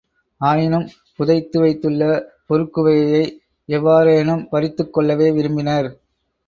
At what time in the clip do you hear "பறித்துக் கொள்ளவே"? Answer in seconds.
4.49-5.31